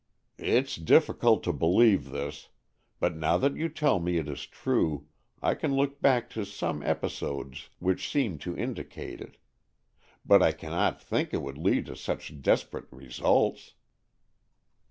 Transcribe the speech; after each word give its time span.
"It's 0.39 0.77
difficult 0.77 1.43
to 1.43 1.53
believe 1.53 2.09
this, 2.09 2.47
but 2.99 3.15
now 3.15 3.37
that 3.37 3.55
you 3.55 3.69
tell 3.69 3.99
me 3.99 4.17
it 4.17 4.27
is 4.27 4.47
true, 4.47 5.05
I 5.43 5.53
can 5.53 5.75
look 5.75 6.01
back 6.01 6.27
to 6.31 6.43
some 6.43 6.81
episodes 6.81 7.69
which 7.77 8.09
seem 8.09 8.39
to 8.39 8.57
indicate 8.57 9.21
it. 9.21 9.37
But 10.25 10.41
I 10.41 10.53
cannot 10.53 10.99
think 10.99 11.35
it 11.35 11.43
would 11.43 11.59
lead 11.59 11.85
to 11.85 11.95
such 11.95 12.41
desperate 12.41 12.87
results." 12.89 13.75